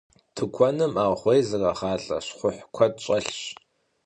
Тыкуэным 0.35 0.93
аргъуей 1.03 1.41
зэрагъалӏэ 1.47 2.17
щхъухь 2.25 2.61
куэд 2.75 2.93
щӏэлъщ. 3.03 3.41